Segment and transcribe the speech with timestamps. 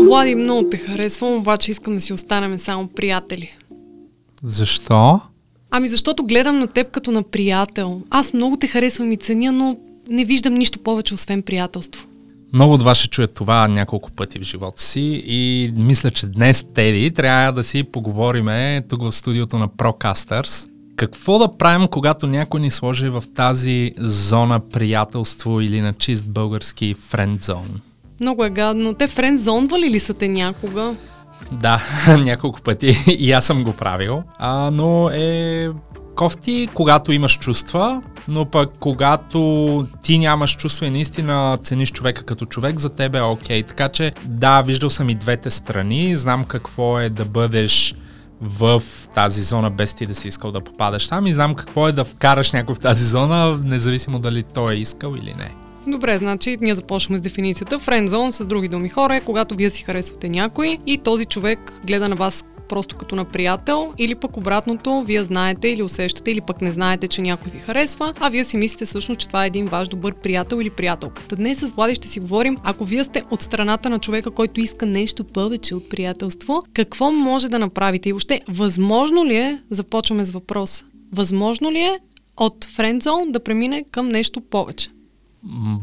[0.00, 3.56] Влади, много те харесвам, обаче искам да си останем само приятели.
[4.42, 5.20] Защо?
[5.70, 8.02] Ами защото гледам на теб като на приятел.
[8.10, 9.76] Аз много те харесвам и ценя, но
[10.10, 12.06] не виждам нищо повече, освен приятелство.
[12.52, 16.64] Много от вас ще чуят това няколко пъти в живота си и мисля, че днес,
[16.74, 20.70] Теди, трябва да си поговориме тук в студиото на Procasters.
[20.98, 26.94] Какво да правим, когато някой ни сложи в тази зона приятелство или на чист български
[26.94, 27.80] френдзон?
[28.20, 28.94] Много е гадно.
[28.94, 30.94] Те френдзонвали ли са те някога?
[31.52, 31.82] Да,
[32.18, 35.68] няколко пъти и аз съм го правил, а, но е
[36.14, 42.46] кофти, когато имаш чувства, но пък когато ти нямаш чувства и наистина цениш човека като
[42.46, 43.62] човек, за теб е окей.
[43.62, 47.94] Така че да, виждал съм и двете страни, знам какво е да бъдеш
[48.40, 48.82] в
[49.14, 52.04] тази зона, без ти да си искал да попадаш там и знам какво е да
[52.04, 55.54] вкараш някой в тази зона, независимо дали той е искал или не.
[55.86, 57.78] Добре, значи ние започваме с дефиницията.
[57.78, 62.08] Френдзон, с други думи хора, е когато вие си харесвате някой и този човек гледа
[62.08, 66.60] на вас просто като на приятел, или пък обратното, вие знаете или усещате, или пък
[66.60, 69.66] не знаете, че някой ви харесва, а вие си мислите всъщност, че това е един
[69.66, 71.22] ваш добър приятел или приятелка.
[71.28, 74.60] Та днес с Влади ще си говорим, ако вие сте от страната на човека, който
[74.60, 80.24] иска нещо повече от приятелство, какво може да направите и въобще възможно ли е, започваме
[80.24, 81.98] с въпрос, възможно ли е
[82.36, 84.90] от френдзон да премине към нещо повече?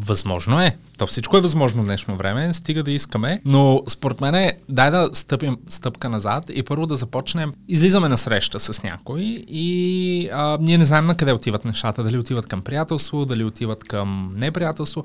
[0.02, 0.78] Възможно е.
[0.98, 4.92] То всичко е възможно в днешно време, стига да искаме, но според мен е, дай
[4.92, 7.54] да стъпим стъпка назад и първо да започнем.
[7.68, 12.18] Излизаме на среща с някой и а, ние не знаем на къде отиват нещата, дали
[12.18, 15.04] отиват към приятелство, дали отиват към неприятелство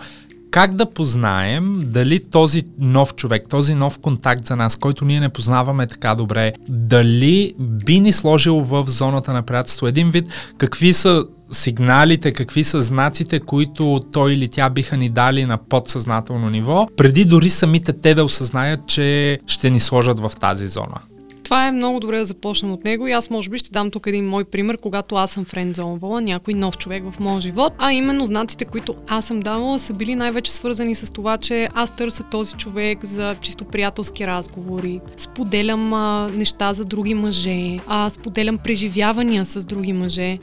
[0.50, 5.28] как да познаем дали този нов човек, този нов контакт за нас, който ние не
[5.28, 10.28] познаваме така добре, дали би ни сложил в зоната на приятелство един вид,
[10.58, 16.50] какви са сигналите, какви са знаците, които той или тя биха ни дали на подсъзнателно
[16.50, 21.00] ниво, преди дори самите те да осъзнаят, че ще ни сложат в тази зона.
[21.50, 24.06] Това е много добре да започнем от него и аз може би ще дам тук
[24.06, 28.27] един мой пример, когато аз съм френдзонвала някой нов човек в моя живот, а именно
[28.27, 32.55] знаците, които аз съм давала са били най-вече свързани с това, че аз търся този
[32.55, 39.64] човек за чисто приятелски разговори, споделям а, неща за други мъже, а, споделям преживявания с
[39.64, 40.39] други мъже.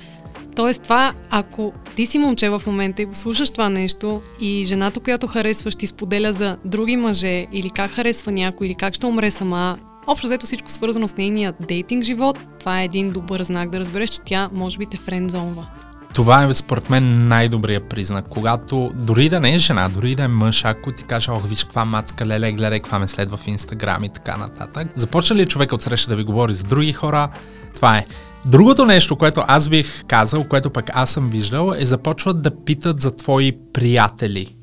[0.57, 5.28] Тоест това, ако ти си момче в момента и слушаш това нещо и жената, която
[5.28, 9.78] харесваш, ти споделя за други мъже или как харесва някой или как ще умре сама,
[10.07, 14.09] общо взето всичко свързано с нейния дейтинг живот, това е един добър знак да разбереш,
[14.09, 15.67] че тя може би те френдзонва.
[16.13, 20.28] Това е според мен най-добрият признак, когато дори да не е жена, дори да е
[20.28, 24.03] мъж, ако ти каже, ох, виж каква мацка, леле, гледай каква ме следва в Инстаграм
[24.03, 24.88] и така нататък.
[24.96, 27.29] Започна ли човек от среща да ви говори с други хора?
[27.75, 28.03] Това е.
[28.47, 33.00] Другото нещо, което аз бих казал, което пък аз съм виждал, е започват да питат
[33.00, 34.56] за твои приятели.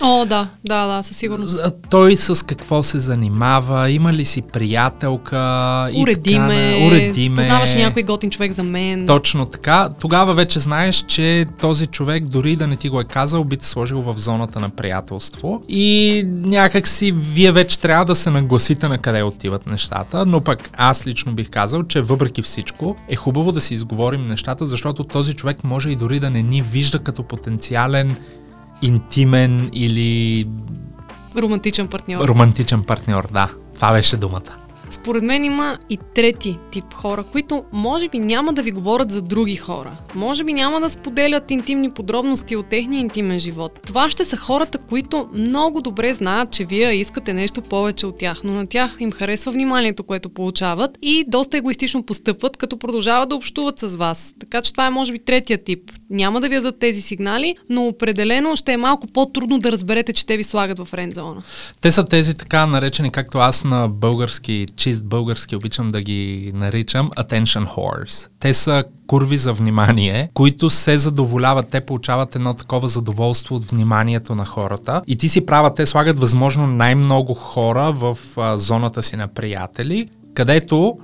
[0.00, 1.60] О, да, да, да, със сигурност.
[1.90, 5.36] Той с какво се занимава, има ли си приятелка?
[6.02, 7.36] Уреди ме, уреди ме.
[7.36, 9.06] Познаваш някой готин човек за мен.
[9.06, 9.88] Точно така.
[10.00, 13.66] Тогава вече знаеш, че този човек, дори да не ти го е казал, би те
[13.66, 15.62] сложил в зоната на приятелство.
[15.68, 20.70] И някак си вие вече трябва да се нагласите на къде отиват нещата, но пък
[20.76, 25.34] аз лично бих казал, че въпреки всичко е хубаво да си изговорим нещата, защото този
[25.34, 28.16] човек може и дори да не ни вижда като потенциален
[28.82, 30.48] интимен или...
[31.36, 32.28] Романтичен партньор.
[32.28, 33.48] Романтичен партньор, да.
[33.74, 34.65] Това беше думата.
[34.96, 39.22] Според мен има и трети тип хора, които може би няма да ви говорят за
[39.22, 39.96] други хора.
[40.14, 43.80] Може би няма да споделят интимни подробности от техния интимен живот.
[43.86, 48.40] Това ще са хората, които много добре знаят, че вие искате нещо повече от тях,
[48.44, 53.36] но на тях им харесва вниманието, което получават и доста егоистично постъпват, като продължават да
[53.36, 54.34] общуват с вас.
[54.40, 55.92] Така че това е може би третия тип.
[56.10, 60.26] Няма да ви дадат тези сигнали, но определено ще е малко по-трудно да разберете, че
[60.26, 61.42] те ви слагат в френдзона.
[61.80, 67.10] Те са тези така наречени, както аз на български чист български обичам да ги наричам
[67.10, 68.28] attention whores.
[68.40, 74.34] Те са курви за внимание, които се задоволяват, те получават едно такова задоволство от вниманието
[74.34, 79.16] на хората и ти си права, те слагат възможно най-много хора в а, зоната си
[79.16, 80.98] на приятели, където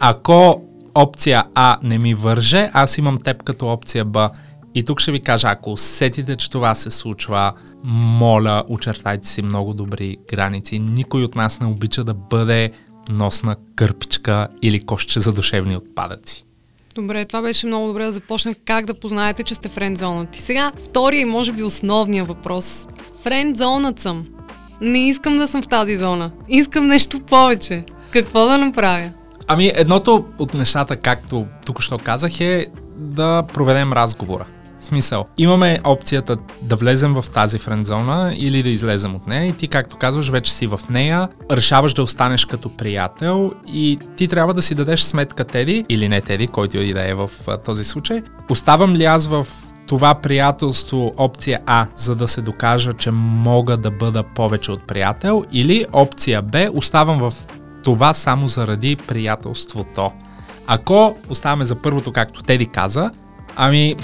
[0.00, 0.62] ако
[0.94, 4.30] опция А не ми върже, аз имам теб като опция Б.
[4.74, 7.52] И тук ще ви кажа, ако усетите, че това се случва,
[7.84, 10.78] моля, очертайте си много добри граници.
[10.78, 12.70] Никой от нас не обича да бъде
[13.08, 16.44] носна кърпичка или кошче за душевни отпадъци.
[16.94, 20.42] Добре, това беше много добре да започнем как да познаете, че сте френдзонати.
[20.42, 22.88] Сега, втория и може би основния въпрос.
[23.22, 24.26] Френдзонът съм.
[24.80, 26.30] Не искам да съм в тази зона.
[26.48, 27.84] Искам нещо повече.
[28.10, 29.10] Какво да направя?
[29.46, 32.66] Ами, едното от нещата, както тук що казах, е
[32.96, 34.46] да проведем разговора.
[34.86, 35.24] Смисъл.
[35.38, 39.96] Имаме опцията да влезем в тази френдзона или да излезем от нея и ти, както
[39.96, 44.74] казваш, вече си в нея, решаваш да останеш като приятел и ти трябва да си
[44.74, 47.30] дадеш сметка Теди, или не Теди, който и да е в
[47.64, 48.22] този случай.
[48.50, 49.46] Оставам ли аз в
[49.86, 55.44] това приятелство опция А, за да се докажа, че мога да бъда повече от приятел,
[55.52, 57.32] или опция Б, оставам в
[57.82, 60.10] това само заради приятелството.
[60.66, 63.10] Ако оставаме за първото, както Теди каза,
[63.56, 63.96] ами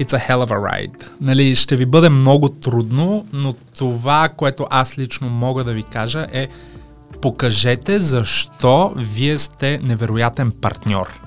[0.00, 1.10] it's a hell of a ride.
[1.20, 6.26] Нали, ще ви бъде много трудно, но това, което аз лично мога да ви кажа
[6.32, 6.48] е
[7.22, 11.20] покажете защо вие сте невероятен партньор.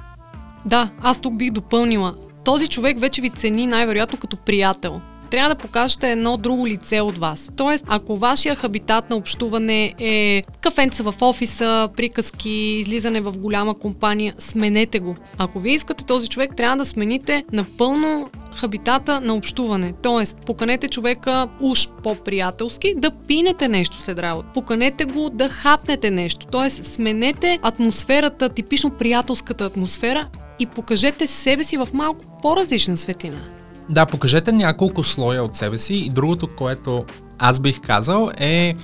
[0.66, 2.16] Да, аз тук бих допълнила.
[2.44, 5.02] Този човек вече ви цени най-вероятно като приятел
[5.32, 7.52] трябва да покажете едно друго лице от вас.
[7.56, 14.34] Тоест, ако вашия хабитат на общуване е кафенца в офиса, приказки, излизане в голяма компания,
[14.38, 15.16] сменете го.
[15.38, 19.94] Ако вие искате този човек, трябва да смените напълно хабитата на общуване.
[20.02, 24.48] Тоест, поканете човека уж по-приятелски да пинете нещо след работа.
[24.54, 26.46] Поканете го да хапнете нещо.
[26.52, 30.28] Тоест, сменете атмосферата, типично приятелската атмосфера
[30.60, 33.42] и покажете себе си в малко по-различна светлина.
[33.90, 37.06] Да, покажете няколко слоя от себе си и другото, което
[37.40, 38.76] аз бих казал е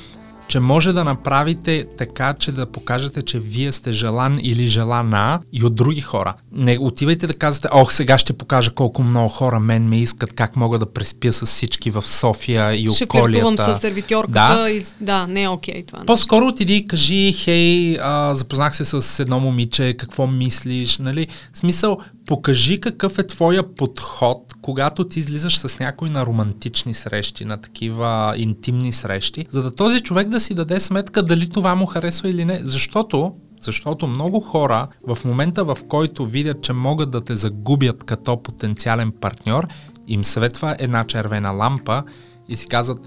[0.47, 5.63] че може да направите така, че да покажете, че вие сте желан или желана и
[5.63, 6.33] от други хора.
[6.51, 10.55] Не отивайте да казвате, ох, сега ще покажа колко много хора мен ме искат, как
[10.55, 13.63] мога да преспя с всички в София и ще околията.
[13.63, 14.69] Ще с сервитьорката да.
[14.69, 16.03] и да, не е окей okay, това.
[16.05, 21.27] По-скоро отиди и кажи, хей, а, запознах се с едно момиче, какво мислиш, нали?
[21.53, 21.97] Смисъл,
[22.27, 28.33] покажи какъв е твоя подход, когато ти излизаш с някой на романтични срещи, на такива
[28.37, 32.45] интимни срещи, за да този човек да си даде сметка дали това му харесва или
[32.45, 32.59] не.
[32.63, 38.43] Защото защото много хора в момента в който видят, че могат да те загубят като
[38.43, 39.67] потенциален партньор,
[40.07, 42.03] им светва една червена лампа
[42.47, 42.99] и си казват,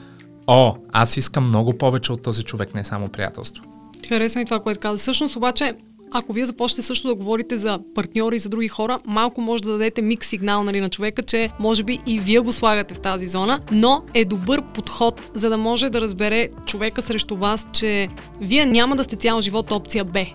[0.47, 3.65] о, аз искам много повече от този човек, не само приятелство.
[4.09, 4.99] Харесва ми това, което каза.
[4.99, 5.75] Всъщност обаче
[6.13, 9.73] ако вие започнете също да говорите за партньори и за други хора, малко може да
[9.73, 13.27] дадете микс сигнал нали, на човека, че може би и вие го слагате в тази
[13.27, 18.09] зона, но е добър подход, за да може да разбере човека срещу вас, че
[18.41, 20.27] вие няма да сте цял живот опция Б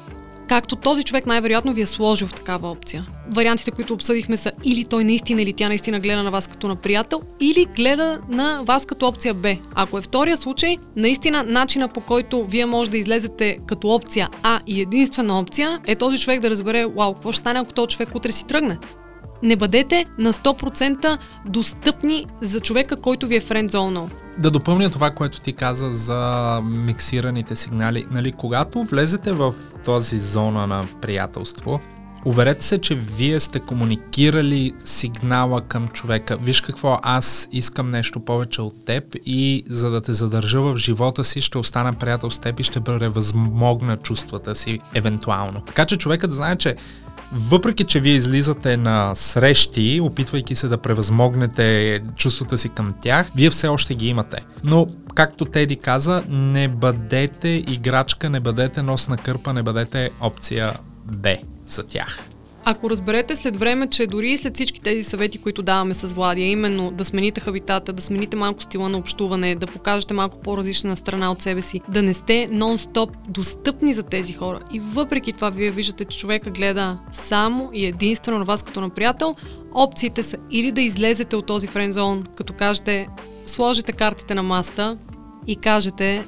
[0.47, 3.05] както този човек най-вероятно ви е сложил в такава опция.
[3.33, 6.75] Вариантите, които обсъдихме са или той наистина или тя наистина гледа на вас като на
[6.75, 9.55] приятел, или гледа на вас като опция Б.
[9.75, 14.59] Ако е втория случай, наистина начина по който вие може да излезете като опция А
[14.67, 18.15] и единствена опция е този човек да разбере, вау, какво ще стане, ако този човек
[18.15, 18.77] утре си тръгне
[19.43, 24.09] не бъдете на 100% достъпни за човека, който ви е френдзонал.
[24.37, 28.05] Да допълня това, което ти каза за миксираните сигнали.
[28.11, 29.53] Нали, когато влезете в
[29.85, 31.79] този зона на приятелство,
[32.27, 36.37] Уверете се, че вие сте комуникирали сигнала към човека.
[36.37, 41.23] Виж какво, аз искам нещо повече от теб и за да те задържа в живота
[41.23, 45.61] си, ще остана приятел с теб и ще превъзмогна чувствата си евентуално.
[45.61, 46.75] Така че човекът знае, че
[47.35, 53.49] въпреки, че вие излизате на срещи, опитвайки се да превъзмогнете чувствата си към тях, вие
[53.49, 54.45] все още ги имате.
[54.63, 60.73] Но, както Теди каза, не бъдете играчка, не бъдете носна кърпа, не бъдете опция
[61.05, 61.35] Б
[61.67, 62.19] за тях.
[62.67, 66.47] Ако разберете след време, че дори и след всички тези съвети, които даваме с Владия,
[66.47, 71.31] именно да смените хабитата, да смените малко стила на общуване, да покажете малко по-различна страна
[71.31, 74.59] от себе си, да не сте нон-стоп достъпни за тези хора.
[74.73, 78.89] И въпреки това вие виждате, че човека гледа само и единствено на вас като на
[78.89, 79.35] приятел,
[79.73, 83.07] опциите са или да излезете от този френдзон, като кажете,
[83.45, 84.97] сложите картите на маста
[85.47, 86.25] и кажете,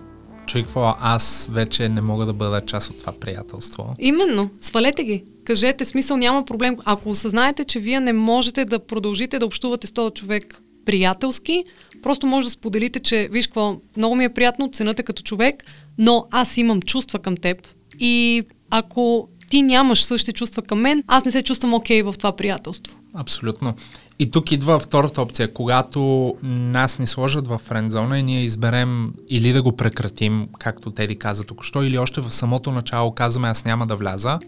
[0.53, 3.95] Какво, аз вече не мога да бъда част от това приятелство.
[3.99, 5.23] Именно, свалете ги.
[5.43, 6.77] Кажете, смисъл няма проблем.
[6.85, 11.63] Ако осъзнаете, че вие не можете да продължите да общувате с този човек приятелски,
[12.03, 15.63] просто може да споделите, че виж какво, много ми е приятно, цената като човек,
[15.97, 17.67] но аз имам чувства към теб
[17.99, 22.17] и ако ти нямаш същите чувства към мен, аз не се чувствам окей okay в
[22.17, 22.97] това приятелство.
[23.13, 23.73] Абсолютно.
[24.19, 25.53] И тук идва втората опция.
[25.53, 31.15] Когато нас ни сложат в френдзона и ние изберем или да го прекратим, както Теди
[31.15, 34.39] каза току-що, или още в самото начало казваме аз няма да вляза,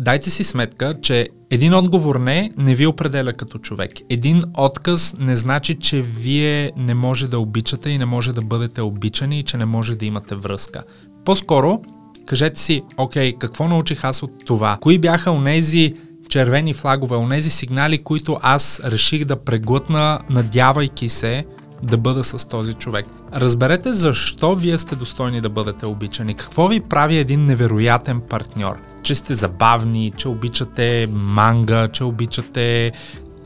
[0.00, 3.92] дайте си сметка, че един отговор не, не ви определя като човек.
[4.10, 8.82] Един отказ не значи, че вие не може да обичате и не може да бъдете
[8.82, 10.82] обичани и че не може да имате връзка.
[11.24, 11.82] По-скоро,
[12.26, 14.78] кажете си, окей, какво научих аз от това?
[14.80, 15.94] Кои бяха онези
[16.36, 21.44] червени флагове, онези сигнали, които аз реших да преглътна, надявайки се
[21.82, 23.06] да бъда с този човек.
[23.34, 26.34] Разберете защо вие сте достойни да бъдете обичани.
[26.34, 28.76] Какво ви прави един невероятен партньор?
[29.02, 32.92] Че сте забавни, че обичате манга, че обичате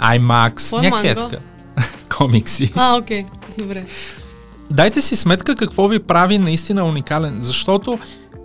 [0.00, 1.44] IMAX, някакви така.
[2.16, 2.72] комикси.
[2.76, 3.22] А, окей.
[3.58, 3.86] Добре.
[4.70, 7.98] Дайте си сметка какво ви прави наистина уникален, защото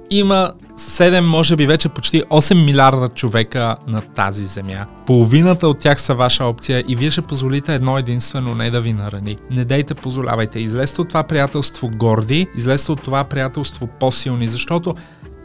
[0.09, 4.85] има 7, може би вече почти 8 милиарда човека на тази земя.
[5.05, 8.93] Половината от тях са ваша опция и вие ще позволите едно единствено не да ви
[8.93, 9.37] нарани.
[9.51, 10.59] Не дейте, позволявайте.
[10.59, 14.95] Излезте от това приятелство горди, излезте от това приятелство по-силни, защото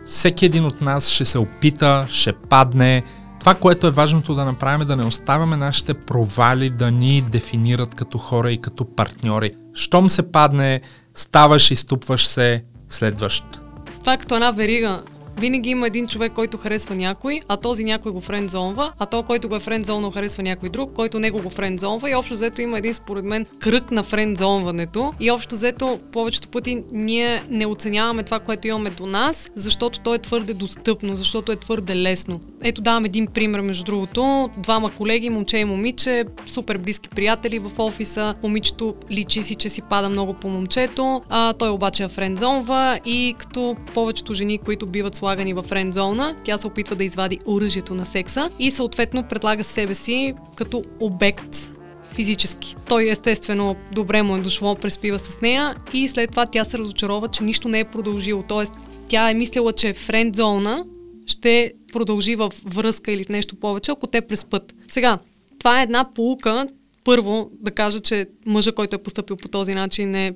[0.06, 3.02] всеки един от нас ще се опита, ще падне.
[3.40, 7.94] Това, което е важното да направим е да не оставяме нашите провали да ни дефинират
[7.94, 9.52] като хора и като партньори.
[9.74, 10.80] Щом се падне,
[11.14, 13.59] ставаш и ступваш се, следващ.
[14.00, 15.02] Това е като една верига
[15.38, 19.48] винаги има един човек, който харесва някой, а този някой го френдзонва, а то, който
[19.48, 22.94] го е френдзонвал, харесва някой друг, който него го френдзонва и общо взето има един,
[22.94, 28.68] според мен, кръг на френдзонването и общо взето повечето пъти ние не оценяваме това, което
[28.68, 32.40] имаме до нас, защото то е твърде достъпно, защото е твърде лесно.
[32.62, 34.50] Ето давам един пример, между другото.
[34.56, 38.34] Двама колеги, момче и момиче, супер близки приятели в офиса.
[38.42, 43.34] Момичето личи си, че си пада много по момчето, а той обаче е френдзонва и
[43.38, 48.06] като повечето жени, които биват слагани в френдзона, тя се опитва да извади оръжието на
[48.06, 51.70] секса и съответно предлага себе си като обект
[52.12, 52.76] физически.
[52.88, 57.28] Той естествено добре му е дошло, преспива с нея и след това тя се разочарова,
[57.28, 58.42] че нищо не е продължило.
[58.48, 58.74] Тоест,
[59.08, 60.84] тя е мислила, че френдзона
[61.26, 64.74] ще продължи в връзка или в нещо повече, ако те преспът.
[64.88, 65.18] Сега,
[65.58, 66.66] това е една полука,
[67.04, 70.32] първо да кажа, че мъжа, който е поступил по този начин е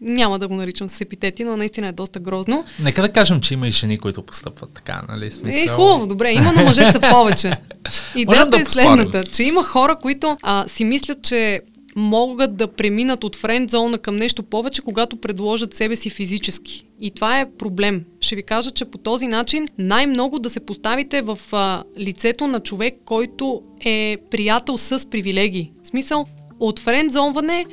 [0.00, 2.64] няма да го наричам с епитети, но наистина е доста грозно.
[2.80, 5.30] Нека да кажем, че има и жени, които постъпват така, нали?
[5.30, 5.62] Смисъл...
[5.62, 7.56] Е, хубаво, добре, има, но мъжете са повече.
[8.16, 11.60] Идеята да е следната, че има хора, които а, си мислят, че
[11.96, 16.86] могат да преминат от френд зона към нещо повече, когато предложат себе си физически.
[17.00, 18.04] И това е проблем.
[18.20, 22.60] Ще ви кажа, че по този начин най-много да се поставите в а, лицето на
[22.60, 25.72] човек, който е приятел с привилегии.
[25.82, 26.24] В смисъл,
[26.60, 27.66] от френдзонване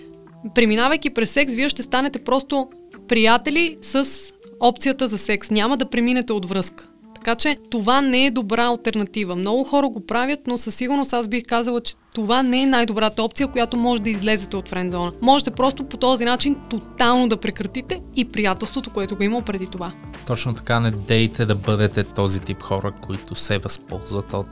[0.56, 2.68] преминавайки през секс, вие ще станете просто
[3.08, 4.08] приятели с
[4.60, 5.50] опцията за секс.
[5.52, 6.88] Няма да преминете от връзка.
[7.16, 9.36] Така че това не е добра альтернатива.
[9.36, 13.24] Много хора го правят, но със сигурност аз бих казала, че това не е най-добрата
[13.24, 15.12] опция, която може да излезете от френдзона.
[15.22, 19.92] Можете просто по този начин тотално да прекратите и приятелството, което го има преди това.
[20.28, 24.50] Точно така, не дейте да бъдете този тип хора, които се възползват от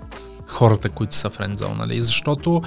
[0.48, 2.02] хората, които са френдзона, нали?
[2.02, 2.62] Защото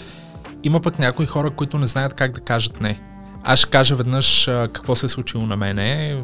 [0.65, 3.01] има пък някои хора, които не знаят как да кажат не.
[3.51, 6.23] Аз ще кажа веднъж какво се е случило на мене.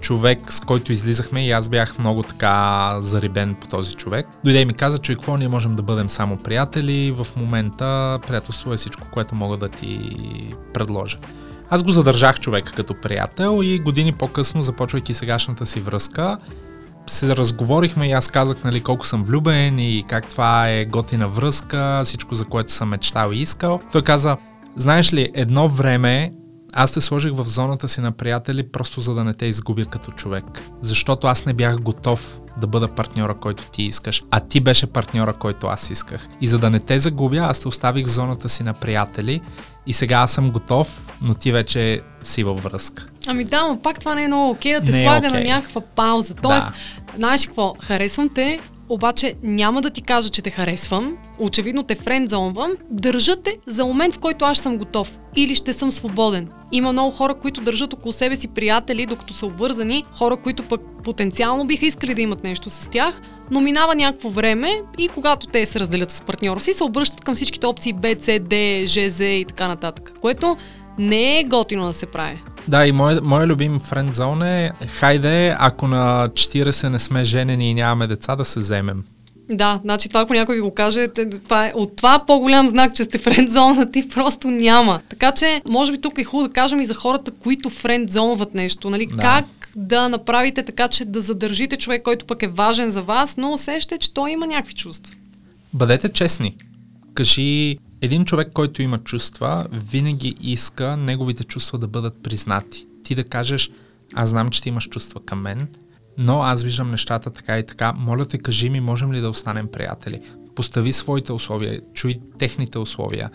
[0.00, 4.26] Човек, с който излизахме и аз бях много така зарибен по този човек.
[4.44, 7.10] Дойде и ми каза, че какво ние можем да бъдем само приятели.
[7.10, 10.00] В момента приятелство е всичко, което мога да ти
[10.74, 11.18] предложа.
[11.70, 16.38] Аз го задържах човека като приятел и години по-късно, започвайки сегашната си връзка,
[17.06, 22.02] се разговорихме и аз казах нали, колко съм влюбен и как това е готина връзка,
[22.04, 23.80] всичко за което съм мечтал и искал.
[23.92, 24.36] Той каза,
[24.76, 26.32] знаеш ли, едно време
[26.72, 30.12] аз те сложих в зоната си на приятели, просто за да не те изгубя като
[30.12, 30.44] човек.
[30.80, 35.32] Защото аз не бях готов да бъда партньора, който ти искаш, а ти беше партньора,
[35.32, 36.28] който аз исках.
[36.40, 39.40] И за да не те загубя, аз те оставих в зоната си на приятели
[39.86, 43.06] и сега аз съм готов, но ти вече си във връзка.
[43.26, 45.30] Ами да, но пак това не е много окей да те не е слага е
[45.30, 45.32] okay.
[45.32, 46.34] на някаква пауза.
[46.34, 46.72] Тоест, да.
[47.16, 52.72] знаеш какво, харесвам те, обаче няма да ти кажа, че те харесвам, очевидно те френдзонвам,
[52.90, 56.48] държате за момент, в който аз съм готов или ще съм свободен.
[56.72, 60.80] Има много хора, които държат около себе си приятели, докато са обвързани, хора, които пък
[61.04, 65.66] потенциално биха искали да имат нещо с тях, но минава някакво време и когато те
[65.66, 69.24] се разделят с партньора си, се обръщат към всичките опции B, C, D, G, Z
[69.24, 70.56] и така нататък, което
[70.98, 72.42] не е готино да се прави.
[72.68, 77.74] Да, и мой, мой любим френдзон е, хайде, ако на 40 не сме женени и
[77.74, 79.04] нямаме деца, да се вземем.
[79.50, 81.08] Да, значи това ако някой ви го каже,
[81.44, 85.00] това е, от това по-голям знак, че сте френдзона, ти просто няма.
[85.08, 88.90] Така че, може би тук е хубаво да кажем и за хората, които френдзонват нещо.
[88.90, 89.06] Нали?
[89.06, 89.22] Да.
[89.22, 89.44] Как
[89.76, 93.98] да направите така, че да задържите човек, който пък е важен за вас, но усещате,
[93.98, 95.14] че той има някакви чувства.
[95.72, 96.54] Бъдете честни.
[97.14, 102.86] Кажи, един човек, който има чувства, винаги иска неговите чувства да бъдат признати.
[103.04, 103.70] Ти да кажеш,
[104.14, 105.68] аз знам, че ти имаш чувства към мен,
[106.18, 107.92] но аз виждам нещата така и така.
[107.92, 110.20] Моля те, кажи ми, можем ли да останем приятели?
[110.54, 113.30] Постави своите условия, чуй техните условия,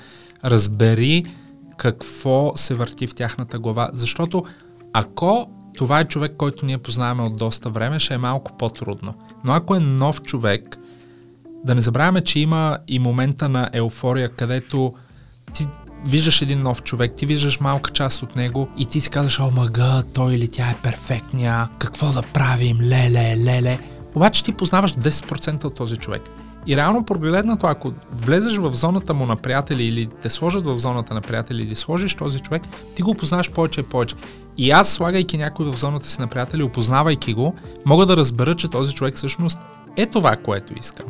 [0.46, 1.26] разбери
[1.78, 4.46] какво се върти в тяхната глава, защото
[4.94, 9.14] ако това е човек, който ние познаваме от доста време, ще е малко по-трудно.
[9.44, 10.78] Но ако е нов човек,
[11.66, 14.94] да не забравяме, че има и момента на еуфория, където
[15.54, 15.68] ти
[16.08, 19.52] виждаш един нов човек, ти виждаш малка част от него и ти си казваш, о
[19.52, 23.80] мага, той или тя е перфектния, какво да правим, леле, леле.
[24.16, 26.22] Обаче ти познаваш 10% от този човек.
[26.68, 31.14] И реално погледнато, ако влезеш в зоната му на приятели или те сложат в зоната
[31.14, 32.64] на приятели или сложиш този човек,
[32.96, 34.16] ти го познаваш повече и повече.
[34.58, 38.68] И аз, слагайки някой в зоната си на приятели, опознавайки го, мога да разбера, че
[38.68, 39.60] този човек всъщност
[39.98, 41.06] е това, което искам.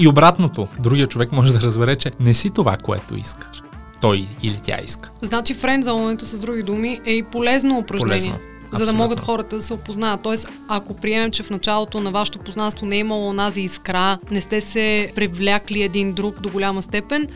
[0.00, 3.62] И обратното, другия човек може да разбере, че не си това, което искаш.
[4.00, 5.10] Той или тя иска.
[5.22, 8.18] Значи френдзонането с други думи е и полезно упражнение.
[8.18, 8.38] Полезно.
[8.72, 10.20] За да могат хората да се опознаят.
[10.22, 14.40] Тоест, ако приемем, че в началото на вашето познанство не е имало онази искра, не
[14.40, 17.26] сте се привлякли един друг до голяма степен,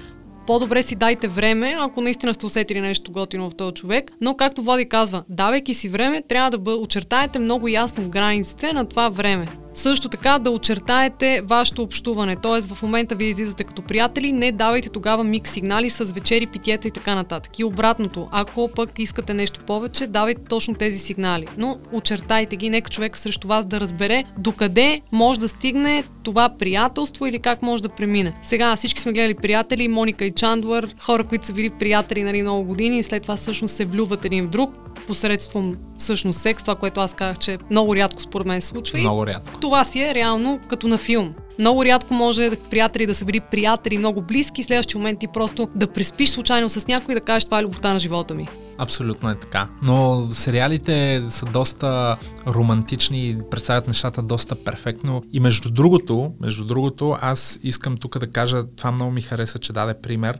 [0.46, 4.12] по-добре си дайте време, ако наистина сте усетили нещо готино в този човек.
[4.20, 6.72] Но, както Влади казва, давайки си време, трябва да бъ...
[6.72, 9.48] очертаете много ясно границите на това време.
[9.74, 12.74] Също така да очертаете вашето общуване, т.е.
[12.74, 16.90] в момента ви излизате като приятели, не давайте тогава миг сигнали с вечери, питиета и
[16.90, 17.58] така нататък.
[17.58, 21.46] И обратното, ако пък искате нещо повече, давайте точно тези сигнали.
[21.58, 27.26] Но очертайте ги, нека човек срещу вас да разбере докъде може да стигне това приятелство
[27.26, 28.34] или как може да премине.
[28.42, 32.64] Сега всички сме гледали приятели, Моника и Чандлър, хора, които са били приятели нали, много
[32.64, 37.00] години и след това всъщност се влюват един в друг посредством всъщност секс, това, което
[37.00, 38.98] аз казах, че много рядко според мен се случва.
[38.98, 39.60] Много рядко.
[39.60, 41.34] Това си е реално като на филм.
[41.58, 45.86] Много рядко може приятели да са били приятели много близки, следващия момент ти просто да
[45.86, 48.48] преспиш случайно с някой и да кажеш това е любовта на живота ми.
[48.78, 49.68] Абсолютно е така.
[49.82, 55.22] Но сериалите са доста романтични и представят нещата доста перфектно.
[55.32, 59.72] И между другото, между другото, аз искам тук да кажа, това много ми хареса, че
[59.72, 60.38] даде пример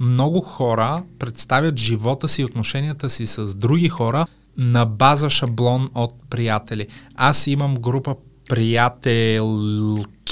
[0.00, 4.26] много хора представят живота си отношенията си с други хора
[4.56, 6.86] на база шаблон от приятели.
[7.14, 8.14] Аз имам група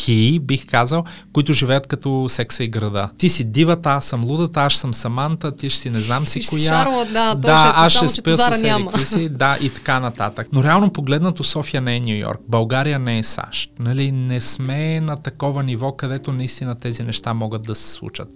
[0.07, 3.11] приятелки, бих казал, които живеят като секса и града.
[3.19, 6.41] Ти си дивата, аз съм лудата, аз съм Саманта, ти ще си не знам си
[6.49, 6.63] коя.
[6.63, 10.49] Шарла, да, да аз ще спя с си, да, и така нататък.
[10.53, 13.71] Но реално погледнато София не е Нью Йорк, България не е САЩ.
[13.79, 14.13] Нали?
[14.13, 18.29] Не сме на такова ниво, където наистина тези неща могат да се случат.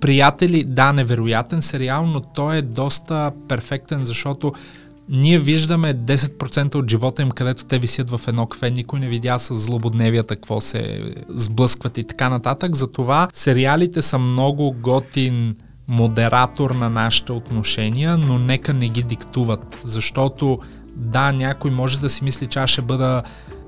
[0.00, 4.52] Приятели, да, невероятен сериал, но той е доста перфектен, защото
[5.08, 9.38] ние виждаме 10% от живота им, където те висят в едно кафе, никой не видя
[9.38, 12.74] с злободневията какво се сблъскват и така нататък.
[12.74, 15.56] Затова сериалите са много готин
[15.88, 20.58] модератор на нашите отношения, но нека не ги диктуват, защото
[20.96, 23.22] да, някой може да си мисли, че аз ще бъда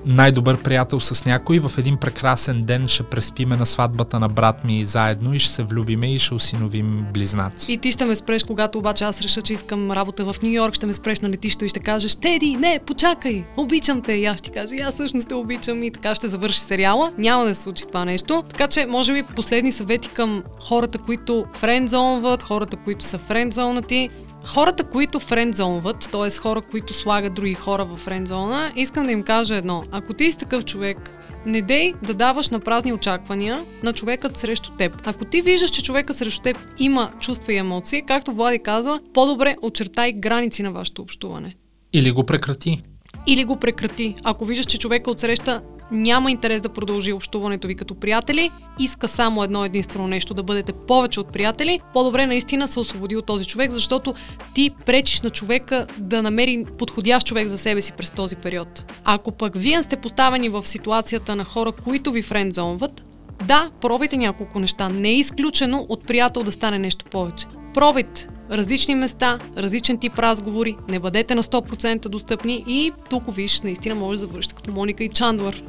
[0.06, 4.84] най-добър приятел с някой, в един прекрасен ден ще преспиме на сватбата на брат ми
[4.84, 7.72] заедно и ще се влюбиме и ще осиновим близнаци.
[7.72, 10.74] И ти ще ме спреш, когато обаче аз реша, че искам работа в Нью Йорк,
[10.74, 14.12] ще ме спреш на летището и ще кажеш, Теди, не, почакай, обичам те.
[14.12, 17.12] И аз ще кажа, аз всъщност те обичам и така ще завърши сериала.
[17.18, 18.44] Няма да се случи това нещо.
[18.48, 24.08] Така че, може би, последни съвети към хората, които френдзонват, хората, които са френдзонати.
[24.48, 26.30] Хората, които френдзонват, т.е.
[26.30, 29.82] хора, които слагат други хора в френдзона, искам да им кажа едно.
[29.90, 31.10] Ако ти си такъв човек,
[31.46, 34.92] не дей да даваш на празни очаквания на човекът срещу теб.
[35.04, 39.56] Ако ти виждаш, че човека срещу теб има чувства и емоции, както Влади казва, по-добре
[39.62, 41.54] очертай граници на вашето общуване.
[41.92, 42.82] Или го прекрати.
[43.26, 44.14] Или го прекрати.
[44.24, 49.42] Ако виждаш, че човека отсреща няма интерес да продължи общуването ви като приятели, иска само
[49.42, 53.70] едно единствено нещо да бъдете повече от приятели, по-добре наистина се освободи от този човек,
[53.70, 54.14] защото
[54.54, 58.92] ти пречиш на човека да намери подходящ човек за себе си през този период.
[59.04, 63.02] Ако пък вие сте поставени в ситуацията на хора, които ви френдзонват,
[63.46, 64.88] да, пробайте няколко неща.
[64.88, 67.46] Не е изключено от приятел да стане нещо повече.
[67.78, 73.94] Пробайте различни места, различен тип разговори, не бъдете на 100% достъпни и тук виж, наистина
[73.94, 75.62] може да завършите като Моника и Чандлър.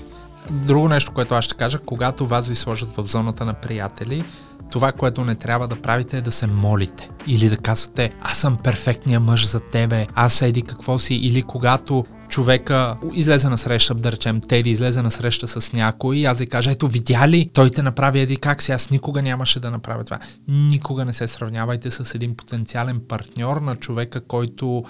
[0.49, 4.23] Друго нещо, което аз ще кажа, когато вас ви сложат в зоната на приятели,
[4.71, 7.09] това, което не трябва да правите е да се молите.
[7.27, 11.15] Или да казвате, аз съм перфектния мъж за тебе, аз еди какво си.
[11.15, 16.25] Или когато човека излезе на среща, да речем, Теди излезе на среща с някой и
[16.25, 19.59] аз да кажа, ето видя ли, той те направи еди как си, аз никога нямаше
[19.59, 20.19] да направя това.
[20.47, 24.83] Никога не се сравнявайте с един потенциален партньор на човека, който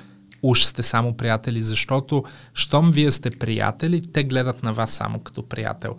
[0.43, 2.23] уж сте само приятели, защото
[2.53, 5.95] щом вие сте приятели, те гледат на вас само като приятел.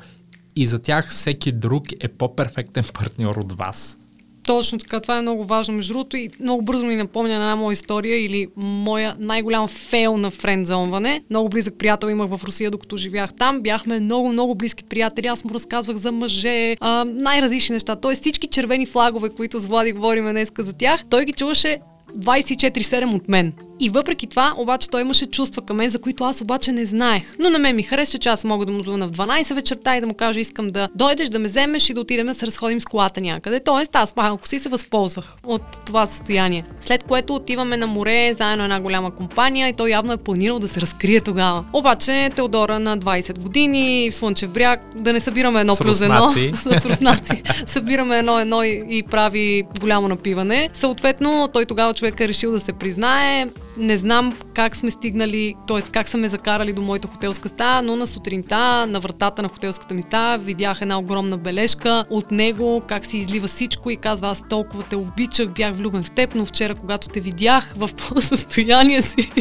[0.57, 4.00] И за тях всеки друг е по-перфектен партньор от вас.
[4.47, 5.75] Точно така, това е много важно.
[5.75, 10.17] Между другото и много бързо ми напомня на една моя история или моя най-голям фейл
[10.17, 11.23] на френдзонване.
[11.31, 13.61] Много близък приятел имах в Русия, докато живях там.
[13.61, 15.27] Бяхме много, много близки приятели.
[15.27, 17.97] Аз му разказвах за мъже, а, най-различни неща.
[17.97, 21.77] Тоест всички червени флагове, които с Влади говорим днес за тях, той ги чуваше
[22.17, 23.53] 24-7 от мен.
[23.81, 27.23] И въпреки това, обаче той имаше чувства към мен, за които аз обаче не знаех.
[27.39, 30.01] Но на мен ми хареса, че аз мога да му звъна в 12 вечерта и
[30.01, 32.81] да му кажа, искам да дойдеш да ме вземеш и да отидем да се разходим
[32.81, 33.61] с колата някъде.
[33.61, 36.65] Тоест, аз малко си се възползвах от това състояние.
[36.81, 40.69] След което отиваме на море, заедно една голяма компания и той явно е планирал да
[40.69, 41.65] се разкрие тогава.
[41.73, 46.31] Обаче Теодора на 20 години в Слънчев бряг, да не събираме едно плюс едно.
[46.57, 47.43] с руснаци.
[47.67, 50.69] Събираме едно едно и, и прави голямо напиване.
[50.73, 53.47] Съответно, той тогава човек е решил да се признае.
[53.81, 55.83] Не знам как сме стигнали, т.е.
[55.93, 59.95] как са ме закарали до моята хотелска стая, но на сутринта, на вратата на хотелската
[59.95, 64.45] ми стая, видях една огромна бележка от него, как се излива всичко и казва, аз
[64.49, 67.91] толкова те обичах, бях влюбен в теб, но вчера, когато те видях в
[68.21, 69.33] състояние си,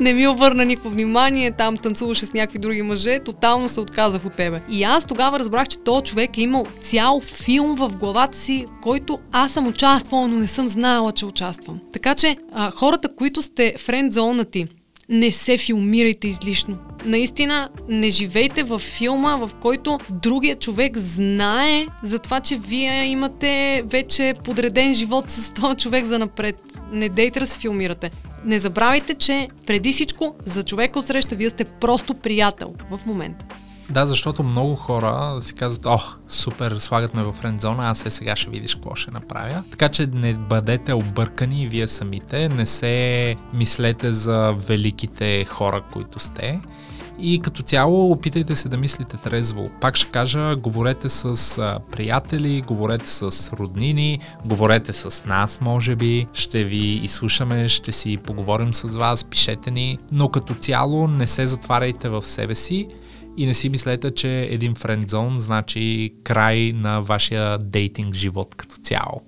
[0.00, 4.32] не ми обърна никакво внимание, там танцуваше с някакви други мъже, тотално се отказах от
[4.32, 4.62] тебе.
[4.70, 9.18] И аз тогава разбрах, че този човек е имал цял филм в главата си, който
[9.32, 11.80] аз съм участвала, но не съм знаела, че участвам.
[11.92, 14.66] Така че а, хората, които сте френдзонати,
[15.08, 16.78] не се филмирайте излишно.
[17.04, 23.82] Наистина, не живейте в филма, в който другия човек знае за това, че вие имате
[23.86, 26.62] вече подреден живот с този човек за напред.
[26.92, 28.10] Не дейте да се филмирате.
[28.44, 33.46] Не забравяйте, че преди всичко за човека среща вие сте просто приятел в момента.
[33.90, 38.36] Да, защото много хора си казват, о, супер, слагат ме в френдзона, аз е сега
[38.36, 39.62] ще видиш какво ще направя.
[39.70, 46.60] Така че не бъдете объркани вие самите, не се мислете за великите хора, които сте.
[47.18, 49.68] И като цяло опитайте се да мислите трезво.
[49.80, 56.26] Пак ще кажа, говорете с приятели, говорете с роднини, говорете с нас, може би.
[56.32, 59.98] Ще ви изслушаме, ще си поговорим с вас, пишете ни.
[60.12, 62.88] Но като цяло не се затваряйте в себе си
[63.36, 69.20] и не си мислете, че един френдзон значи край на вашия дейтинг живот като цяло.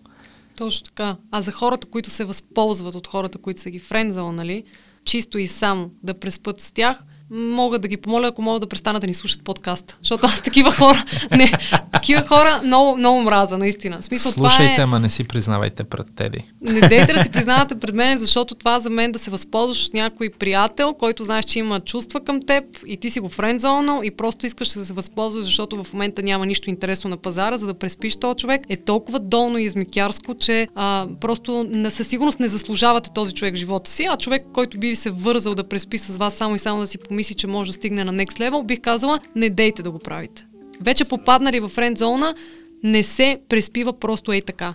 [0.57, 1.17] Точно така.
[1.31, 4.65] А за хората, които се възползват от хората, които са ги френдзал, нали,
[5.05, 9.01] чисто и само да преспът с тях, мога да ги помоля, ако могат да престанат
[9.01, 9.97] да ни слушат подкаста.
[10.03, 11.53] Защото аз такива хора, не,
[11.93, 14.03] такива хора много, много мраза, наистина.
[14.03, 14.87] Смисъл, Слушайте, това е...
[14.87, 16.45] ма не си признавайте пред Теди.
[16.61, 19.95] Не дейте да си признавате пред мен, защото това за мен да се възползваш от
[19.95, 24.11] някой приятел, който знаеш, че има чувства към теб и ти си го френдзонал и
[24.11, 27.75] просто искаш да се възползваш, защото в момента няма нищо интересно на пазара, за да
[27.75, 32.49] преспиш този човек, е толкова долно и измекярско, че а, просто не, със сигурност не
[32.49, 36.17] заслужавате този човек в живота си, а човек, който би се вързал да преспи с
[36.17, 38.81] вас само и само да си помисли, че може да стигне на next level, бих
[38.81, 40.47] казала, не дейте да го правите.
[40.81, 42.35] Вече попаднали в френд зона,
[42.83, 44.75] не се преспива просто ей така.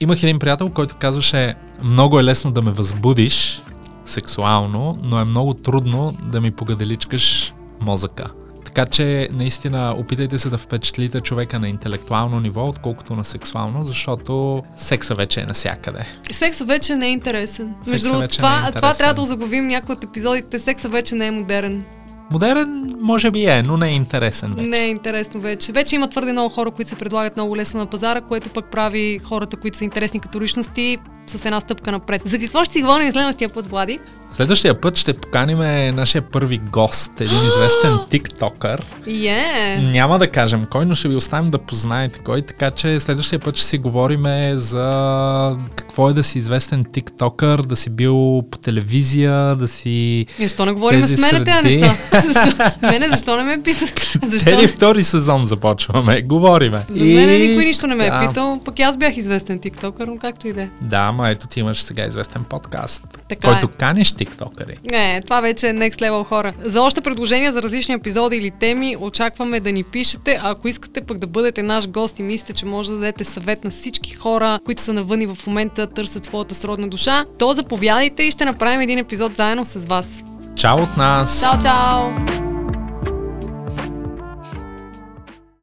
[0.00, 3.62] Имах един приятел, който казваше, много е лесно да ме възбудиш
[4.04, 8.30] сексуално, но е много трудно да ми погаделичкаш мозъка.
[8.76, 14.62] Така че наистина опитайте се да впечатлите човека на интелектуално ниво, отколкото на сексуално, защото
[14.76, 16.06] секса вече е насякъде.
[16.30, 17.74] Секса вече не е интересен.
[17.78, 20.58] Секса Между другото, това, е това трябва да заглавим някои от епизодите.
[20.58, 21.82] Секса вече не е модерен.
[22.30, 24.68] Модерен може би е, но не е интересен вече.
[24.68, 25.72] Не е интересно вече.
[25.72, 29.20] Вече има твърде много хора, които се предлагат много лесно на пазара, което пък прави
[29.24, 30.98] хората, които са интересни като личности,
[31.30, 32.22] с една стъпка напред.
[32.24, 33.98] За какво ще си говорим следващия път, Влади?
[34.30, 35.58] Следващия път ще поканим
[35.96, 38.86] нашия първи гост, един известен тиктокър.
[39.06, 43.38] Е, Няма да кажем кой, но ще ви оставим да познаете кой, така че следващия
[43.38, 45.56] път ще си говорим за
[45.96, 49.90] какво е да си известен тиктокър, да си бил по телевизия, да си...
[50.38, 51.78] И защо не говорим Тези с мене тези среди.
[51.78, 52.74] неща?
[52.82, 54.06] Мене защо не ме питат?
[54.22, 54.50] Защо?
[54.50, 56.84] Тези втори сезон започваме, говориме.
[56.88, 60.08] За мен никой нищо не ме е да, питал, пък и аз бях известен тиктокър,
[60.08, 60.68] но както и да е.
[60.80, 63.78] Да, ама ето ти имаш сега известен подкаст, Така който е.
[63.78, 64.78] каниш тиктокъри.
[64.90, 66.52] Не, това вече е next level хора.
[66.64, 70.38] За още предложения за различни епизоди или теми, очакваме да ни пишете.
[70.42, 73.64] А ако искате пък да бъдете наш гост и мислите, че може да дадете съвет
[73.64, 78.22] на всички хора, които са навън и в момента търсят своята сродна душа, то заповядайте
[78.22, 80.22] и ще направим един епизод заедно с вас.
[80.54, 81.42] Чао от нас!
[81.42, 82.45] Чао, чао!